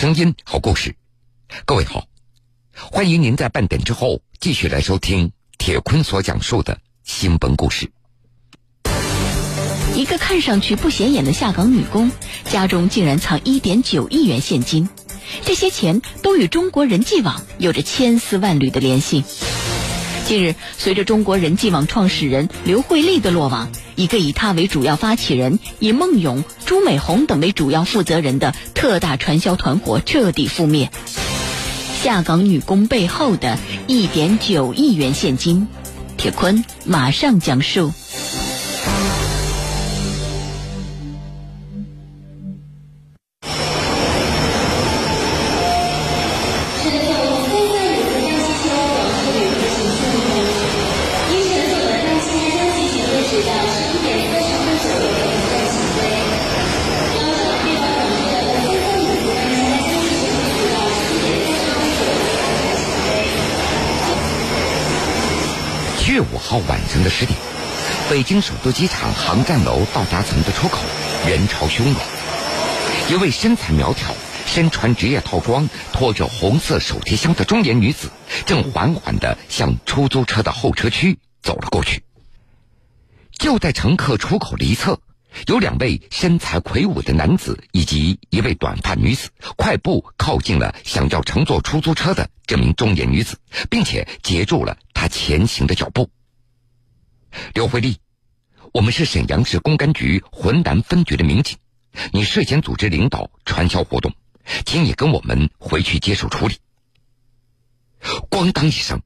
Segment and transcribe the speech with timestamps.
[0.00, 0.96] 声音，好故事。
[1.66, 2.06] 各位好，
[2.74, 7.92] 欢迎您在半点之后继续来收听铁坤所讲述的新闻故事。
[9.94, 12.10] 一个看上去不显眼的下岗女工，
[12.46, 14.88] 家中竟然藏一点九亿元现金，
[15.44, 19.22] 这些钱都与中国人际网有着千丝万缕的联系。
[20.30, 30.88] 近日，随着中国人际网创始人刘慧丽的落网，一个以她为主要发起人、以孟勇、朱美红等为主要负责人的特大传销团伙彻底覆灭。
[32.00, 35.66] 下岗女工背后的一点九亿元现金，
[36.16, 37.92] 铁坤马上讲述。
[67.02, 67.38] 的十点，
[68.08, 70.78] 北京首都机场航站楼到达层的出口
[71.26, 71.94] 人潮汹涌。
[73.10, 74.14] 一位身材苗条、
[74.46, 78.10] 身穿职业套装、拖着红色手提箱的中年女子，
[78.46, 82.02] 正缓缓地向出租车的候车区走了过去。
[83.32, 85.00] 就在乘客出口的一侧，
[85.46, 93.38] 有两位身材魁梧的男子以及一位短发女子，快步靠近了想要乘坐出租车的这名中年女子，
[93.70, 96.10] 并且截住了她前行的脚步。
[97.54, 97.98] 刘慧丽，
[98.72, 101.56] 我们是沈阳市公安局浑南分局的民警，
[102.12, 104.12] 你涉嫌组织领导传销活动，
[104.64, 106.56] 请你跟我们回去接受处理。
[108.30, 109.00] 咣当一声，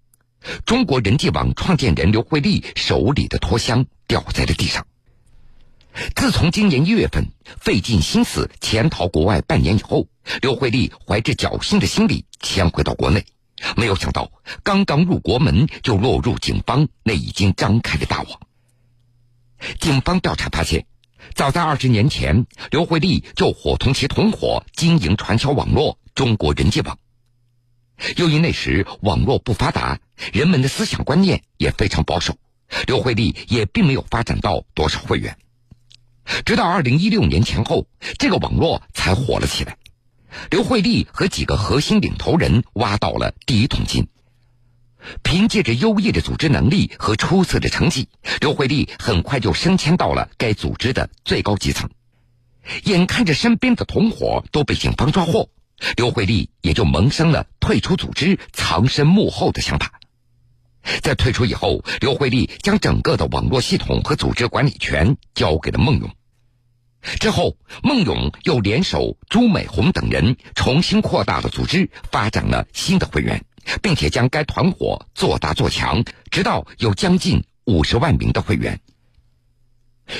[0.64, 4.86] 中国人际网创建人刘慧丽手里的拖箱掉在了地上。
[6.16, 7.28] 自从今年一月份
[7.61, 10.09] 费尽心思潜逃国外半年以后，
[10.42, 13.25] 刘慧丽怀着侥幸的心理潜回到国内，
[13.77, 14.31] 没有想到
[14.62, 18.41] 刚刚入国门就落入警方那已经张开的大网。
[19.81, 20.87] 警方调查发现，
[21.34, 26.99] 早在二十年前，刘慧丽就伙同其同伙经营传销网络“中国人际网”。
[28.16, 30.00] 由于那时网络不发达，
[30.33, 32.37] 人们的思想观念也非常保守，
[32.87, 35.38] 刘慧丽也并没有发展到多少会员。
[36.44, 37.87] 直到二零一六年前后，
[38.19, 39.78] 这个网络才火了起来。
[40.50, 44.09] 刘慧丽和几个核心领头人挖到了第一桶金。
[45.22, 48.09] 凭借着优异的组织能力和出色的成绩，
[48.41, 51.91] 刘慧丽很快就升迁到了该组织的最高基层。
[52.84, 55.50] 眼看着身边的同伙都被警方抓获，
[55.97, 60.00] 刘慧丽也就萌生了退出组织、藏身幕后的想法。
[61.03, 66.11] 在退出以后，刘慧丽将整个的网络系统和组织管理权交给了孟勇。
[67.20, 73.44] 之后，孟勇又联手朱美红等人重新扩大了组织，发展了新的会员，
[73.82, 78.81] 并且将该团伙做大做强，直到有将近五十万名的会员。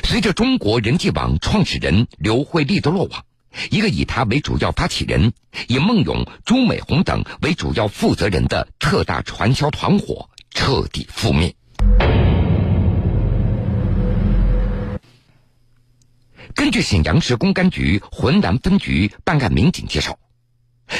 [0.05, 3.25] 随着中国人际网创始人刘慧丽的落网，
[3.71, 5.33] 一个以他为主要发起人、
[5.69, 10.29] 以孟勇、朱美红等为主要负责人的特大传销团伙。
[10.57, 11.53] 彻底覆灭。
[16.65, 20.19] 根据沈阳市公安局浑南分局办案民警介绍，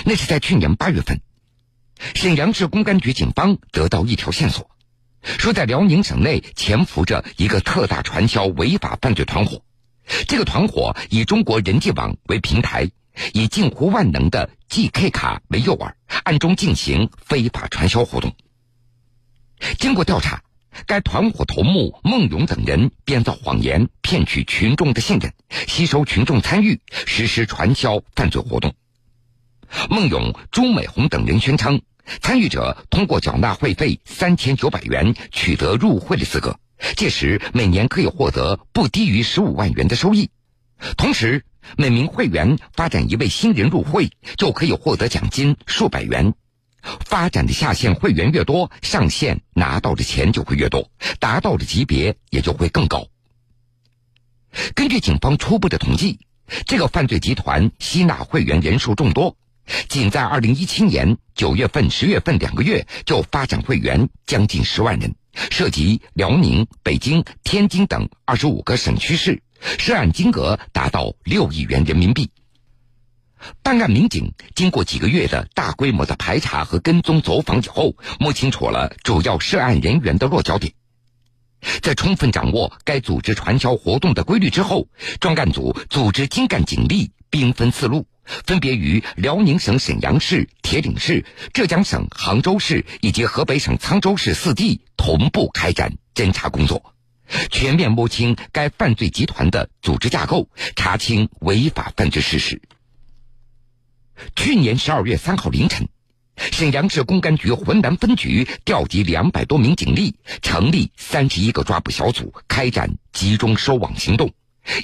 [0.05, 1.23] 那是在去年八月份，
[2.15, 4.71] 沈阳市公安局警方得到一条线索，
[5.23, 9.65] 说在辽宁省内潜伏着一个特大传销违法犯罪团伙。
[10.29, 12.91] 这个团伙以中国人际网为平台，
[13.33, 18.37] 以近乎万能的 GK 卡为诱饵，暗中进行非法传销活动。
[19.79, 20.43] 经过调查，
[20.87, 25.33] 该团伙头目孟勇等人编造谎言，骗取群众的信任，
[25.69, 28.75] 吸收群众参与，实施传销犯罪活动。
[29.91, 31.81] 孟勇、朱美红等人宣称，
[32.21, 36.59] 参与者通过缴纳会费三千九百元取得入会的资格，
[36.97, 40.31] 届时每年可以获得不低于十五万元的收益。
[40.97, 41.45] 同时，
[41.79, 46.35] 每名会员发展一位新人入会，就可以获得奖金数百元。
[47.05, 53.07] 发展的下线会员越多，上线拿到的钱就会越多，达到的级别也就会更高。
[54.75, 56.21] 根据警方初步的统计，
[56.67, 59.37] 这个犯罪集团吸纳会员人数众多，
[59.89, 65.15] 仅在二零一七年九月份、十月份两个月就发展会员将近十万人，
[65.51, 69.43] 涉及辽宁、北京、天津等二十五个省区市，
[69.79, 72.31] 涉案金额达到六亿元人民币。
[73.63, 80.73] 办案民警经过几个月的大规模的排查和跟踪走访以后，摸清楚了主要涉案人员的落脚点。
[81.81, 84.89] 在充分掌握该组织传销活动的规律之后，
[85.19, 88.07] 专案组组织精干警力，兵分四路，
[88.47, 91.25] 分别于辽宁省沈阳市、铁岭市、
[91.55, 96.95] 浙江省杭州市以及河北省沧州市四地同步开展侦查工作，
[97.51, 102.61] 全面摸清该犯罪集团的组织架构，查清违法犯罪事实。
[104.37, 105.89] 去年十二月三号凌晨。
[106.37, 114.33] 沈阳市公安局浑南分局调集两百多名警力，成立三十一个抓捕小组，开展集中收网行动，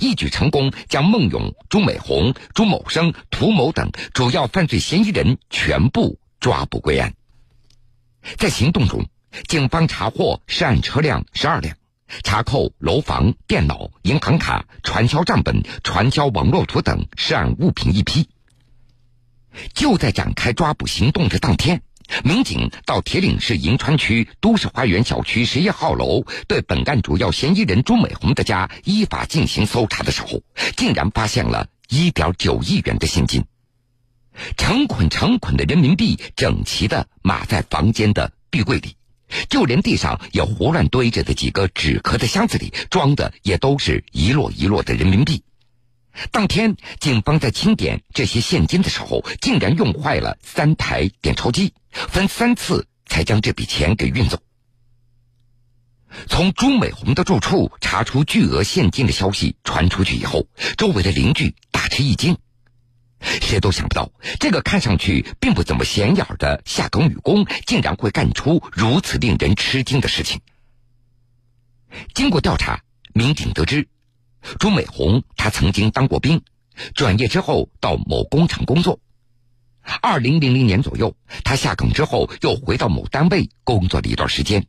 [0.01, 7.15] 一举成功将孟勇、朱美红、朱某生、涂某等主要犯罪嫌疑人全部抓捕归案。
[8.37, 9.07] 在行动中，
[9.49, 11.77] 警方查获涉案车辆十二辆，
[12.23, 18.29] 查扣楼房、电脑、银行卡、传销账本、传销网络图等涉案物品一批。
[19.75, 21.83] 就在展开抓捕行动的当天，
[22.25, 30.43] 民警到铁岭市银川区都市花园小区十一号楼，对本案主要嫌疑人朱美红的家依法进行搜查的时候，
[30.77, 33.45] 竟然发现了一点九亿元的现金，
[34.57, 38.97] 成捆成捆的人民币整齐的码在房间的壁柜里，
[39.49, 45.43] 就连地上也胡乱堆着的几个纸壳的箱子里，装的也都是一摞一摞的人民币。
[46.31, 54.39] 当天，警方在清点这些现金的时候，竟然用坏了三台点钞机，分三次才将这笔钱给运走。
[56.29, 62.37] 从朱美红的住处查出巨额现金的消息传出去以后，周围的邻居大吃一惊，
[63.21, 64.11] 谁都想不到
[64.41, 70.41] 这个看上去并不怎么显眼的下岗女工，竟然会干出如此令人吃惊的事情。
[72.15, 72.83] 经过调查，
[73.15, 73.87] 民警得知。
[74.59, 76.43] 朱美红，她曾经当过兵，
[76.95, 79.01] 转业之后到某工厂工作。
[80.03, 84.67] 二零零零年左右，她下岗之后又回到某单位工作了一段时间。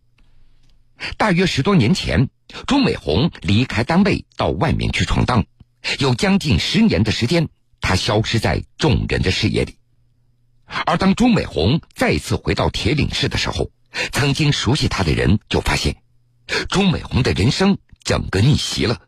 [1.17, 2.29] 大约十多年前，
[2.67, 5.45] 朱美红离开单位到外面去闯荡，
[5.99, 7.49] 有将近十年的时间，
[7.81, 9.77] 她消失在众人的视野里。
[10.85, 13.71] 而当朱美红再次回到铁岭市的时候，
[14.11, 15.97] 曾经熟悉她的人就发现，
[16.69, 19.01] 朱美红的人生整个逆袭了。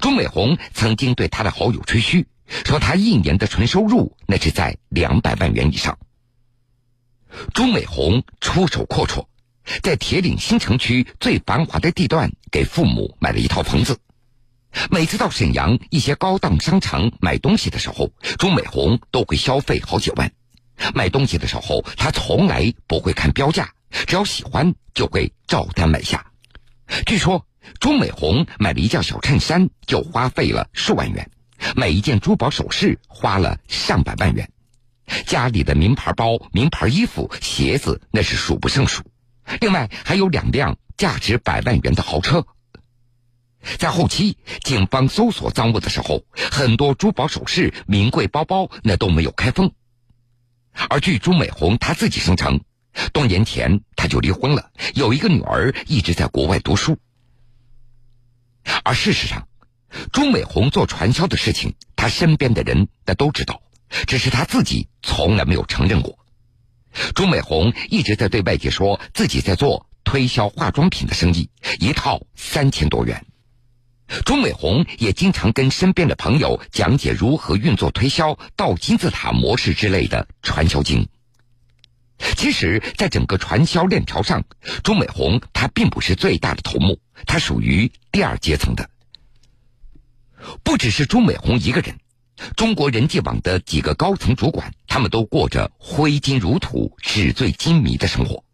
[0.00, 2.26] 朱美红曾经对他的好友吹嘘，
[2.64, 5.98] 说他一年的纯收入那是在两百万元以上。
[7.52, 9.26] 朱美红出手阔绰，
[9.82, 13.98] 在铁岭新城区最繁华的地段给父母买了一套房子。
[14.90, 20.32] 每次到沈阳一些高档商场买东西的时候，朱美红都会消费好几万。
[20.94, 23.72] 买东西的时候，他从来不会看标价，
[24.06, 26.24] 只要喜欢就会照单买下。
[27.04, 27.44] 据说。
[27.80, 31.24] 朱美红买了一件小衬衫，就花费了数万元；
[31.76, 34.46] 买一件珠宝首饰花了上百万元；
[35.26, 39.02] 家里的名牌包、名牌衣服、鞋子那是数不胜数。
[39.60, 42.46] 另外还有两辆价值百万元的豪车。
[43.78, 49.72] 在后期，警方搜索赃物的时候，很多珠宝首饰、名贵包包那都没有开封。
[50.90, 52.60] 而据朱美红她自己声称，
[53.12, 56.98] 多年前她就离婚了，有一个女儿一直在国外读书。
[58.82, 59.46] 而事实上，
[60.12, 63.62] 朱美红做传销的事情，她身边的人那都知道，
[64.06, 66.18] 只是她自己从来没有承认过。
[67.14, 71.50] 朱美红一直在对外界说自己在做推销化妆品的生意，
[71.80, 73.24] 一套三千多元。
[74.24, 81.08] 朱美红也经常跟身边的朋友讲解如何运作推销、倒金字塔模式之类的传销经。
[82.36, 84.44] 其实，在整个传销链条上，
[84.84, 88.90] 朱美红她并不是最大的头目，他属于第二阶层的。
[90.62, 91.98] 不只是朱美红一个人，
[92.56, 98.44] 中国人际网的几个高层主管，他们都过着挥金如土、纸醉金迷的生活。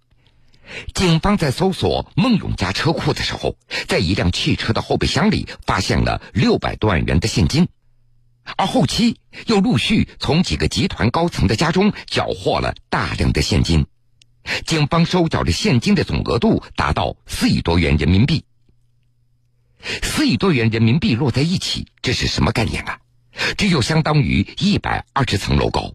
[0.94, 3.56] 警方在搜索孟勇家车库的时候，
[3.88, 7.66] 在一辆汽车的后备箱里发现了六百多万元的现金。
[8.56, 13.86] 而后期又陆续从几个集团高层的家中缴获了大量的现金，
[14.64, 18.44] 警方收缴的现金的总额度达到四亿多元人民币。
[20.02, 22.98] 四亿多元人民币摞在一起，这是什么概念啊？
[23.56, 25.92] 这就相当于一百二十层楼高。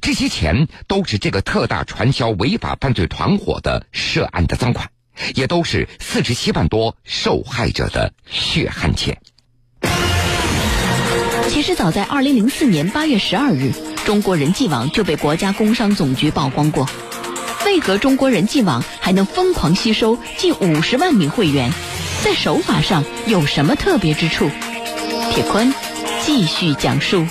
[0.00, 4.88] 这些钱都是这个特大传销违法犯罪团伙的涉案的赃款，
[5.34, 9.18] 也都是四十七万多受害者的血汗钱。
[11.48, 13.72] 其实早在二零零四年八月十二日，
[14.04, 16.88] 中国人际网就被国家工商总局曝光过。
[17.66, 21.70] 为何中国人际网还能疯狂吸收近五十万名会员？
[22.22, 24.50] 在手法上有什么特别之处？
[25.32, 25.72] 铁坤
[26.22, 27.26] 继续讲述。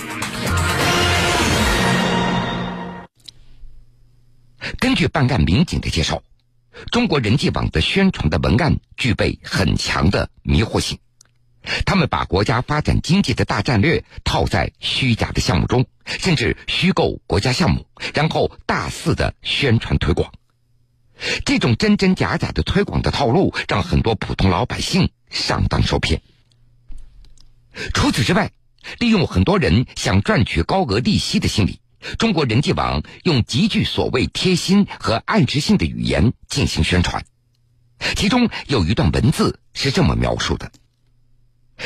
[4.78, 6.22] 根据办案民警的介绍，
[6.90, 10.98] 中国人际网的宣传的文案具备很强的迷惑性。
[11.86, 20.30] 他们把国家发展经济的大战略套在虚假的项目中，甚至虚构国家项目，然后大肆的宣传推广。
[21.44, 26.20] 这种真真假假的推广的套路，让很多普通老百姓上当受骗。
[27.92, 28.52] 除此之外，
[28.98, 31.80] 利用很多人想赚取高额利息的心理，
[32.18, 37.24] 中国人际网用极具所谓贴心和暗示性的语言进行宣传。
[38.16, 40.70] 其中有一段文字是这么描述的：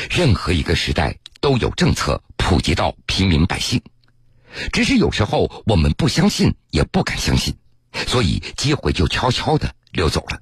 [0.09, 3.81] 任何一个时代都有政策普及到平民百姓，
[4.73, 7.55] 只是有时候我们不相信，也不敢相信，
[8.07, 10.41] 所以机会就悄悄的溜走了。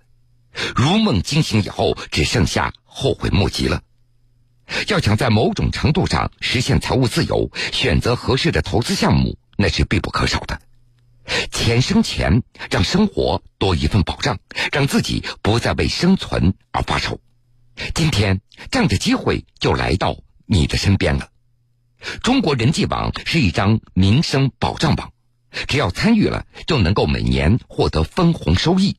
[0.75, 3.81] 如梦惊醒以后，只剩下后悔莫及了。
[4.87, 10.59] 要想在某种程度上实现财务自由，选择合适的投资项目，那是必不可少的。
[11.51, 14.39] 钱生钱，让生活多一份保障，
[14.71, 17.19] 让自己不再为生存而发愁。
[17.93, 21.29] 今天，这样的机会就来到你的身边了。
[22.23, 25.11] 中国人际网是一张民生保障网，
[25.67, 28.97] 只要参与了，就能够每年获得分红收益。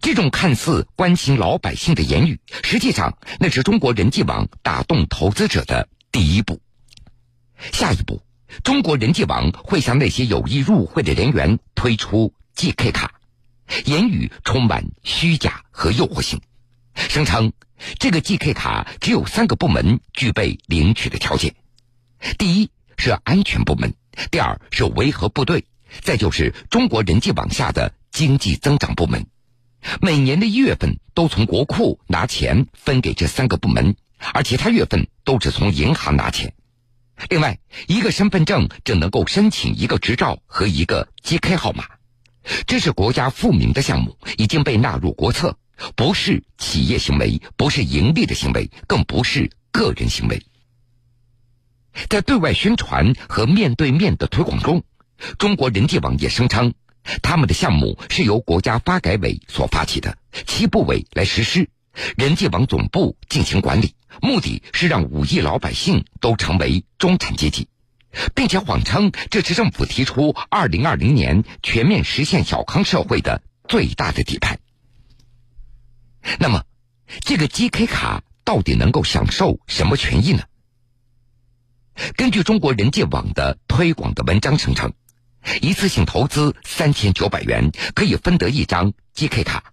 [0.00, 6.60] 这种看似关心老百姓的言语，实际上那是中国人际网打动投资者的第一步。
[7.72, 8.22] 下一步，
[8.64, 13.14] 中国人际网会向那些有意入会的人员推出 GK 卡，
[13.84, 16.40] 言语充满虚假和诱惑性，
[16.94, 17.52] 声称
[17.98, 21.54] 这个 GK 卡只有三个部门具备领取的条件：
[22.38, 23.94] 第一是安全部门，
[24.30, 25.64] 第二是维和部队，
[26.00, 29.26] 再就是中国人际网下的经济增长部门。
[30.00, 33.96] 每年的一月份都从国库拿钱分给这三个部门，
[34.32, 36.54] 而其他月份都只从银行拿钱。
[37.28, 41.84] 另外，一个身份证只能够申请一个执照和一个 GK 号码。
[42.66, 45.56] 这是国家富民的项目，已经被纳入国策，
[45.96, 50.42] 不是企业行为，不是盈利的行为，更不是个人行为。
[52.08, 54.82] 在对外宣传和面对面的推广中，
[55.38, 56.74] 中国人际网也声称。
[57.20, 61.68] 他们的项目是由国家发改委所发起的，七部委来实施，
[62.16, 67.66] 人际网总部进行管理，目的是让五亿老百姓都成为中产阶级，
[68.36, 74.58] 并且谎称这是政府提出二零二零年全面实现小康社会的最大的底牌。
[76.38, 76.62] 那么，
[77.22, 80.44] 这个 GK 卡到底能够享受什么权益呢？
[82.16, 84.92] 根据中国人际网的推广的文章声称。
[85.60, 89.72] 一次性投资三千九百元可以分得一张 GK 卡，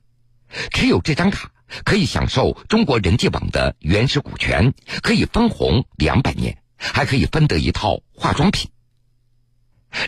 [0.73, 1.51] 持有这张卡
[1.85, 4.73] 可以享受中国人际网的原始股权，
[5.03, 8.71] 可以分红两百年，还可以分得一套化妆品。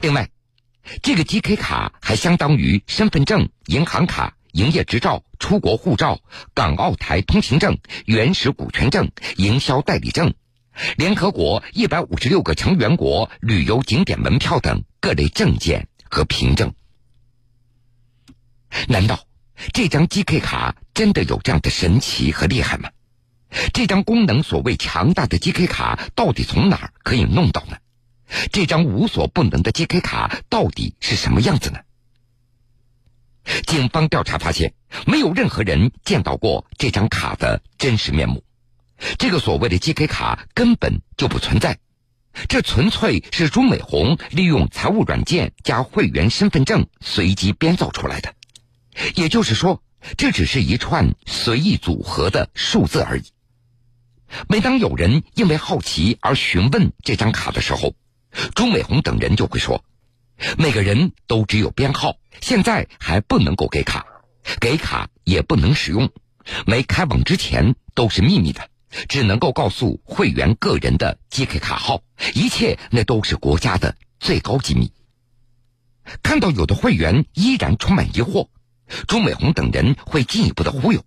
[0.01, 0.31] 另外，
[1.03, 6.21] 这个 GK 卡还相当于身份证、银行卡、营业执照、出国护照、
[6.55, 10.33] 港澳台通行证、原始股权证、营销代理证。
[10.97, 16.73] 联合国一百五十六个成员国旅游景点门票等各类证件和凭证，
[18.87, 19.25] 难道
[19.73, 22.89] 这张 GK 卡真的有这样的神奇和厉害吗？
[23.73, 27.77] 这张功能所谓强大的 GK 卡到底从哪儿可以弄到呢？
[28.51, 31.79] 这张无所不能的 GK 卡到底是什么样子呢？
[33.67, 34.73] 警方调查发现，
[35.05, 38.41] 没有任何人见到过这张卡的真实面目。
[39.17, 41.79] 这个所谓的 GK 卡根本就不存在，
[42.47, 48.33] 这纯粹是朱美红利用财务软件加会员身份证随机编造出来的。
[49.15, 49.81] 也就是说，
[50.17, 53.23] 这只是一串随意组合的数字而已。
[54.47, 57.93] 每当有人因为好奇而询问这张卡的时候，
[58.55, 59.83] 朱美红等人就会说
[60.57, 64.05] ：“每个人都只有编号，现在还不能够给卡，
[64.59, 66.09] 给卡也不能使用，
[66.65, 68.67] 没开网之前都是秘密的。”
[69.07, 72.01] 只能够告诉会员个人的 GK 卡号，
[72.33, 74.91] 一切那都是国家的最高机密。
[76.23, 78.49] 看到有的会员依然充满疑惑，
[79.07, 81.03] 朱美红等人会进一步的忽悠，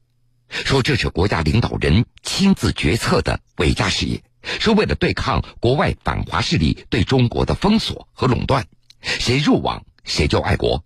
[0.48, 8.66] 说这是国家领导人亲自决策的伟大事业，是为了对抗国外反华势力对中国的封锁和垄断，
[9.02, 10.84] 谁入网谁就爱国。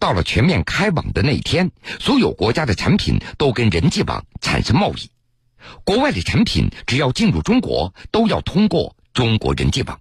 [0.00, 5.10] 到了全面开网的那一天，所有国家的产品都跟人际网产生贸易。
[5.84, 10.00] 国外的产品只要进入中国，都要通过中国人际网，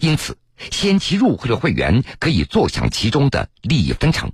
[0.00, 0.38] 因此
[0.70, 4.32] 先期入会的会员可以坐享其中的利益分成。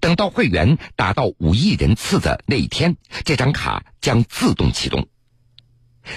[0.00, 5.08] 等到会员达到五亿人次的那一天，这张卡将自动启动。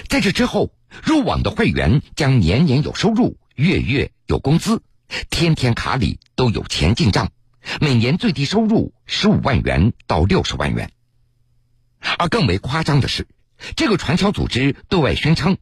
[0.08, 4.82] 在这之后，入网的会员将年年有收入，月月有工资，
[5.28, 7.32] 天天卡里都有钱进账，
[7.80, 10.92] 每年最低收入十五万元到六十万元。
[12.18, 13.26] 而更为夸张的是，
[13.76, 15.56] 这个传销组织对外宣称，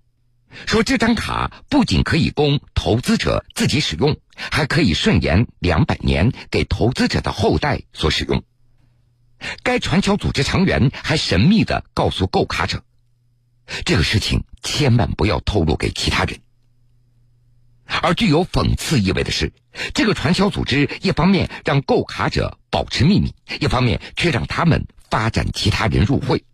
[0.67, 8.43] 说这张卡不仅可以供投资者自己使用，还可以顺延两百年给投资者的后代所使用。
[9.63, 12.83] 该传销组织成员还神秘的告诉购卡者，
[13.85, 16.41] 这个事情千万不要透露给其他人。
[18.03, 19.53] 而具有讽刺意味的是，
[19.95, 26.45] 这个传销组织一方面让购卡者保持秘密，一方面却让他们发展其他人入会。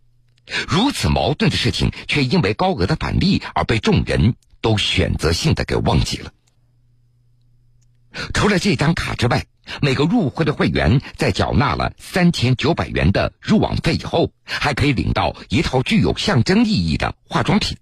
[0.68, 6.32] 如此矛盾的事情，却因为高额的返利而被众人都选择性的给忘记了。
[8.35, 9.47] 除了这张卡之外，
[9.80, 17.78] 每个入会的会员在缴纳了三千九百元的入网费以后，还可以领到一套具有象征意义的化妆品。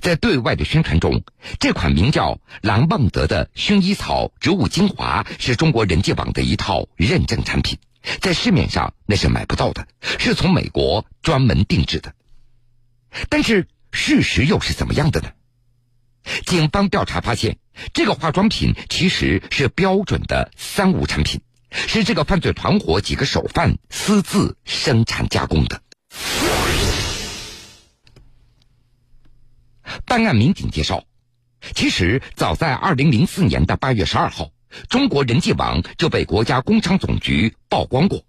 [0.00, 1.22] 在对外的宣传中，
[1.58, 7.78] 这款名叫“蓝梦德”的薰衣草植物精华是中国人际网的一套认证产品，
[8.20, 9.86] 在市面上那是买不到的，
[10.18, 12.14] 是从美国专门定制的。
[13.28, 15.30] 但是事实又是怎么样的呢？
[16.46, 17.58] 警方调查发现，
[17.92, 21.40] 这个化妆品其实是标准的三无产品，
[21.70, 25.82] 是这个犯罪团伙几个首犯私自生产加工的。
[30.06, 31.04] 办案民警介绍，
[31.74, 34.50] 其实早在二零零四年的八月十二号，
[34.88, 38.24] 中国人际网就被国家工商总局曝光过，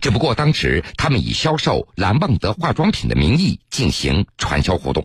[0.00, 5.04] 只不过当时他们以销售蓝旺德化妆品的名义进行传销活动。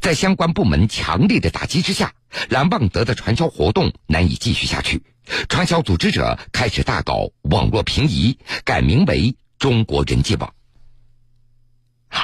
[0.00, 2.14] 在相关部门强力的打击之下，
[2.48, 5.02] 蓝旺德的传销活动难以继续下去，
[5.48, 10.55] 传销组织者开始大搞网络平移，改名为中国人际网。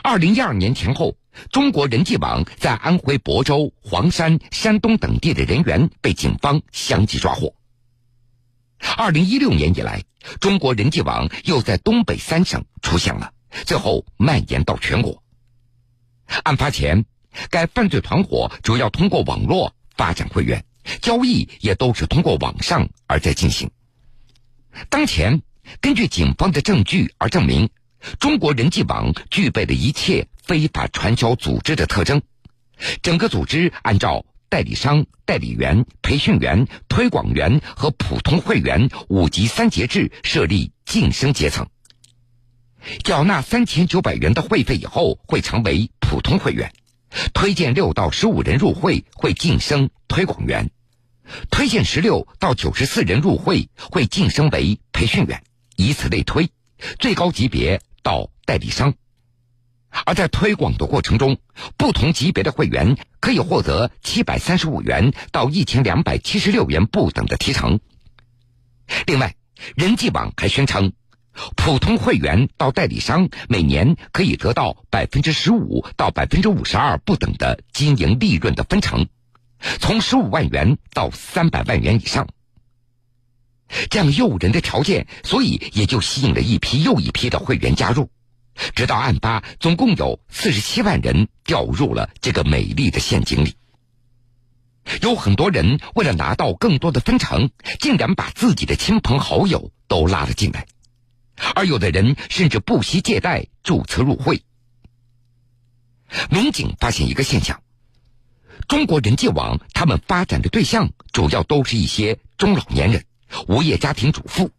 [0.03, 1.17] 二零一二年前后，
[1.51, 7.55] 中国人际网在安徽亳州、黄山、山东等地的人员被警方相继抓获。
[8.97, 10.03] 二零一六年以来，
[10.41, 13.33] 中国人际网又在东北三省出现了，
[13.65, 15.23] 最后蔓延到全国。
[16.45, 17.05] 案发前。
[17.49, 20.67] 该犯罪团伙主要通过网络发展会员，
[21.01, 23.71] 交易也都是通过网上而在进行。
[24.91, 25.41] 当前，
[25.81, 27.71] 根据警方的证据而证明，
[28.19, 32.23] 中国人际网具备了一切非法传销组织的特征。
[33.03, 41.69] 整个组织按照代理商、代理员、培训员、推广员和普通会员五级三节制设立晋升阶层。
[43.05, 46.73] 缴纳三千九百元的会费以后，会成为普通会员。
[47.33, 50.71] 推荐六到十五人入会会晋升推广员，
[51.51, 55.45] 推荐十六到九十四人入会会晋升为培训员，
[55.77, 56.51] 以此类推，
[56.99, 58.95] 最高级别到代理商。
[60.07, 61.39] 而在推广的过程中，
[61.77, 67.79] 不同级别的会员可以获得七百三十五元到一千两百七十六元不等的提成。
[69.07, 69.35] 另外，
[69.77, 70.93] 人际网还宣称。
[71.57, 79.07] 普通会员到代理商每年可以得到百分之十五到百分之五十二不等的经营利润的分成，
[79.81, 82.29] 从十五万元到三百万元以上。
[83.91, 88.11] 这样诱人的条件，所以也就吸引了一批又一批的会员加入。
[88.75, 93.57] 直到案发，总共有四十七万人掉入了这个美丽的陷阱里。
[95.01, 100.67] 有很多人为了拿到更多的分成，竟然把自己的亲朋好友都拉了进来。
[101.55, 104.43] 而有的人甚至不惜借贷注册入会。
[106.31, 107.63] 民警发现一个现象：
[108.69, 113.05] 中国人际网他们发展的对象主要都是一些中老年人、
[113.49, 114.51] 无业家庭主妇，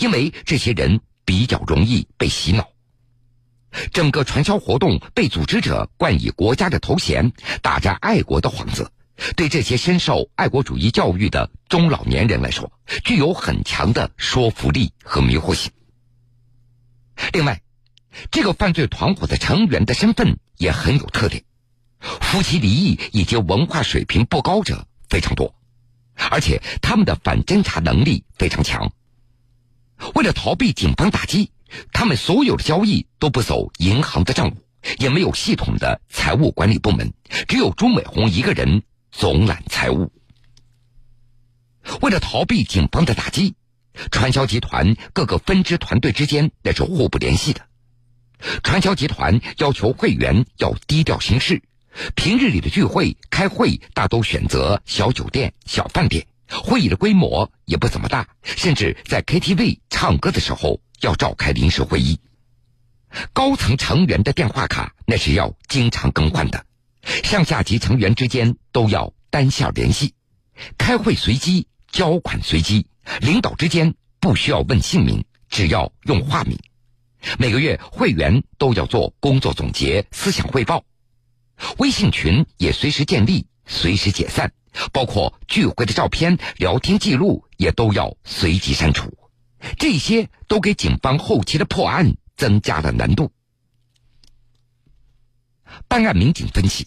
[0.00, 2.68] 因为这些人比较容易被洗脑。
[3.92, 8.92] 整个传销活动被组织者冠以国家的头衔，打着爱国的幌子，
[9.34, 12.70] 对这些深受爱国主义教育的中老年人来说，
[13.04, 15.72] 具有很强的说服力和迷惑性。
[17.32, 17.62] 另外，
[18.30, 21.42] 这个犯罪团伙的成员的身份也很有特点，
[21.98, 25.52] 夫妻离异以及文化水平不高者非常多，
[26.30, 28.92] 而且他们的反侦查能力非常强。
[30.14, 31.50] 为了逃避警方打击，
[31.92, 34.56] 他们所有的交易都不走银行的账务，
[34.98, 37.12] 也没有系统的财务管理部门，
[37.48, 40.12] 只有朱美红一个人总揽财务。
[42.00, 43.54] 为了逃避警方的打击。
[44.10, 47.60] 传销集团各个分支团队之间那是互不联系的。
[48.64, 51.62] 传销集团要求会员要低调行事，
[52.14, 62.20] 平日里的聚会、开会大都选择小酒店、小饭店，会议的规模也不怎么大，甚至在 KTV 唱歌的时候要召开临时会议。
[63.32, 66.66] 高层成员的电话卡那是要经常更换的，
[67.22, 70.14] 上下级成员之间都要单线联系，
[70.76, 72.86] 开会随机，交款随机。
[73.20, 76.58] 领导之间不需要问姓名，只要用化名。
[77.38, 80.82] 每个月会员都要做工作总结、思想汇报。
[81.78, 84.52] 微信群也随时建立、随时解散，
[84.92, 89.16] 包括聚会的照片、聊天记录也都要随即删除。
[89.78, 93.32] 这些都给警方后期的破案增加了难度。
[95.88, 96.86] 办案民警分析，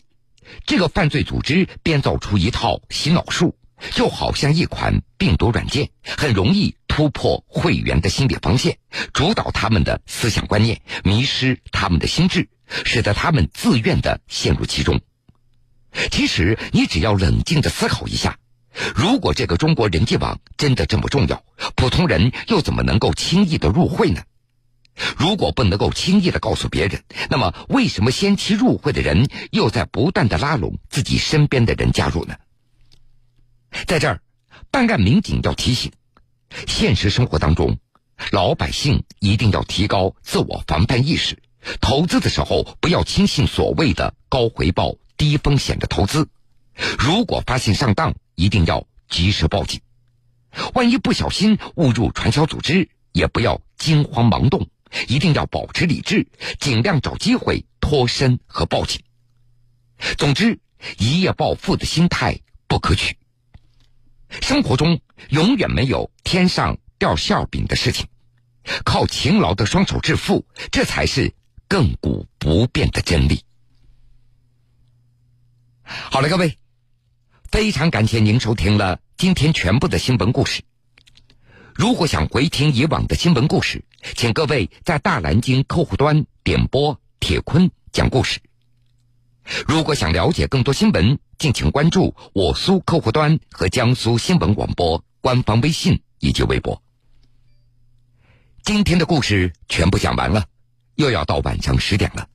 [0.66, 3.58] 这个犯罪组织编造出一套洗脑术，
[3.92, 8.78] 就好像一款病毒软件，很容易突破会员的心理防线，
[9.14, 12.50] 主导他们的思想观念，迷失他们的心智。
[12.84, 15.00] 使得他们自愿的陷入其中。
[16.12, 18.38] 其实，你只要冷静的思考一下，
[18.94, 21.42] 如果这个中国人际网真的这么重要，
[21.78, 24.22] 普通人又怎么能够轻易的入会呢？
[25.16, 32.36] 如果不能够轻易的告诉别人，那么为什么先期入会的人又在不断的拉拢自己身边的人加入呢？
[33.86, 34.22] 在这儿，
[34.72, 35.92] 办案民警要提醒：
[36.68, 37.78] 现实生活当中，
[38.32, 41.42] 老百姓一定要提高自我防范意识。
[41.82, 46.30] 投资的时候，不要轻信所谓的高回报、低风险的投资。
[46.98, 49.82] 如果发现上当，一定要及时报警。
[50.74, 54.68] 万一不小心误入传销组织，也不要惊慌忙动，
[55.08, 56.28] 一定要保持理智，
[56.60, 59.02] 尽量找机会脱身和报警。
[60.18, 60.60] 总之，
[60.98, 63.18] 一夜暴富的心态不可取。
[64.30, 68.08] 生活中永远没有天上掉馅饼的事情，
[68.86, 71.34] 靠勤劳的双手致富，这才是。
[71.70, 73.44] 亘古不变的真理。
[75.84, 76.58] 好了，各位，
[77.52, 80.64] 非常感谢您收听了今天全部的新闻故事。
[81.76, 83.84] 如果想回听以往的新闻故事，
[84.16, 88.40] 请各位在大南京客户端点播铁坤讲故事。
[89.68, 96.82] 如果想了解更多新闻，敬请关注我苏客户端和江苏新闻广播官方微信以及微博。
[98.64, 100.46] 今天的故事全部讲完了。
[100.96, 102.28] 又要到晚上十点了，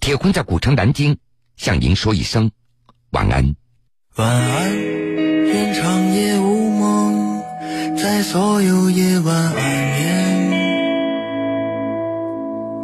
[0.00, 1.16] 铁坤在古城南京
[1.56, 2.50] 向您说一声
[3.10, 3.54] 晚安。
[4.16, 7.42] 晚安，愿长夜无梦，
[7.96, 9.79] 在所有夜晚安。